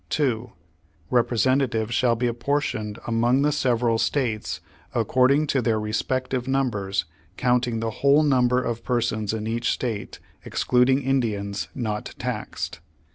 2. 0.09 0.51
Representatives 1.11 1.93
shall 1.93 2.15
be 2.15 2.25
apportioned 2.25 2.97
among 3.05 3.43
the 3.43 3.51
sev 3.51 3.81
eral 3.81 3.99
States 3.99 4.59
according 4.95 5.45
to 5.45 5.61
their 5.61 5.79
respective 5.79 6.47
numbers, 6.47 7.05
counting 7.37 7.81
the 7.81 7.91
whole 8.01 8.23
number 8.23 8.59
of 8.59 8.83
persons 8.83 9.31
in 9.31 9.45
each 9.45 9.69
State, 9.69 10.17
excluding 10.43 11.03
Indians 11.03 11.67
not 11.75 12.15
taxed. 12.17 12.79